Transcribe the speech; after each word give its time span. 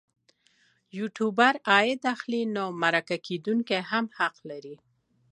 یوټوبر 0.97 1.53
عاید 1.69 2.01
اخلي 2.13 2.41
نو 2.55 2.65
مرکه 2.83 3.17
کېدونکی 3.27 3.79
هم 3.89 4.05
حق 4.17 4.35
لري. 4.49 4.75